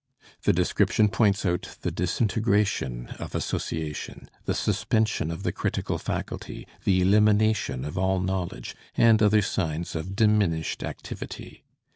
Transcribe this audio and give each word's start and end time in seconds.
The 0.45 0.51
description 0.51 1.09
points 1.09 1.45
out 1.45 1.77
the 1.81 1.91
disintegration 1.91 3.09
of 3.19 3.35
association, 3.35 4.31
the 4.45 4.55
suspension 4.55 5.29
of 5.29 5.43
the 5.43 5.51
critical 5.51 5.99
faculty, 5.99 6.67
the 6.85 7.01
elimination 7.03 7.85
of 7.85 7.99
all 7.99 8.19
knowledge, 8.19 8.75
and 8.97 9.21
other 9.21 9.43
signs 9.43 9.93
of 9.95 10.15
diminished 10.15 10.81
activity. 10.83 11.63